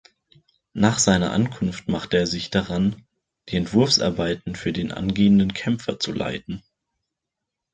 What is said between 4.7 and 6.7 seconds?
den angehenden Kämpfer zu leiten.